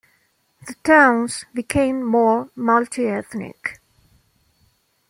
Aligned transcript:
The 0.65 0.73
towns 0.83 1.45
became 1.53 2.03
more 2.03 2.49
multiethnic. 2.57 3.77